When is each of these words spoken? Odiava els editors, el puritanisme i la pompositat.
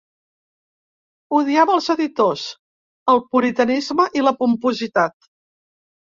Odiava 1.39 1.73
els 1.79 1.89
editors, 1.93 2.45
el 3.13 3.21
puritanisme 3.35 4.07
i 4.21 4.25
la 4.29 4.33
pompositat. 4.39 5.15